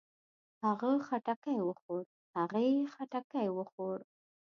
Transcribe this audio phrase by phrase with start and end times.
[0.63, 2.01] هغۀ خټکی وخوړ.
[2.37, 3.97] هغې خټکی وخوړ.